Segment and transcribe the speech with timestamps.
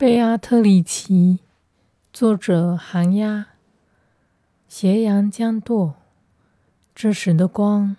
[0.00, 1.40] 贝阿特里奇，
[2.10, 3.48] 作者寒鸦。
[4.66, 5.92] 斜阳将堕，
[6.94, 7.98] 这时的光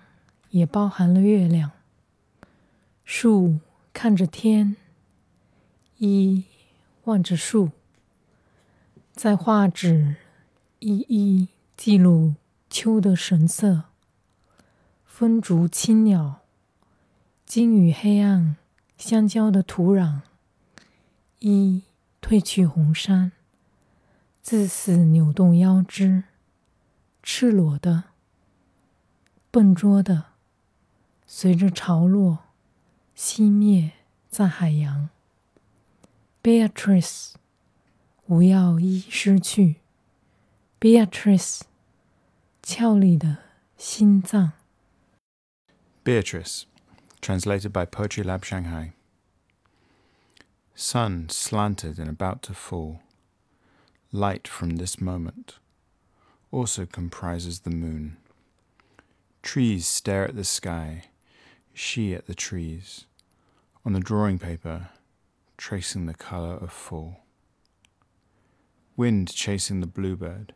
[0.49, 1.69] 也包含了月亮。
[3.05, 3.59] 树
[3.93, 4.75] 看着天，
[5.99, 6.45] 一
[7.03, 7.69] 望着树，
[9.13, 10.15] 在画纸
[10.79, 12.33] 一一记录
[12.68, 13.83] 秋的神色。
[15.05, 16.39] 风烛青鸟，
[17.45, 18.57] 金与黑暗
[18.97, 20.21] 相交的土壤，
[21.38, 21.83] 一。
[22.21, 23.31] 褪去红衫，
[24.41, 26.23] 自死扭动腰肢，
[27.21, 28.05] 赤裸的、
[29.49, 30.26] 笨拙的，
[31.26, 32.39] 随着潮落
[33.17, 33.91] 熄灭
[34.29, 35.09] 在海洋。
[36.41, 37.34] Beatrice，
[38.26, 39.77] 不要一失去。
[40.79, 41.62] Beatrice，
[42.63, 43.38] 俏丽的
[43.77, 44.53] 心脏。
[46.03, 46.63] Beatrice,
[47.21, 48.93] translated by Poetry Lab Shanghai.
[50.75, 53.02] Sun slanted and about to fall.
[54.12, 55.55] Light from this moment
[56.51, 58.18] also comprises the moon.
[59.41, 61.05] Trees stare at the sky,
[61.73, 63.05] she at the trees,
[63.85, 64.90] on the drawing paper,
[65.57, 67.22] tracing the colour of fall.
[68.97, 70.53] Wind chasing the bluebird,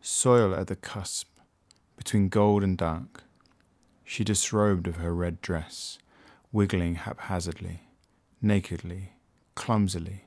[0.00, 1.28] soil at the cusp,
[1.96, 3.24] between gold and dark.
[4.04, 5.98] She disrobed of her red dress,
[6.52, 7.88] wiggling haphazardly,
[8.42, 9.12] nakedly,
[9.56, 10.26] clumsily,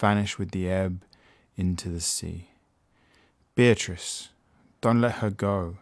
[0.00, 1.04] vanish with the ebb
[1.56, 2.48] into the sea.
[3.54, 4.30] Beatrice,
[4.80, 5.76] don't let her go.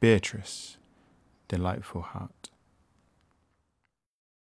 [0.00, 0.76] Beatrice,
[1.48, 2.50] delightful heart.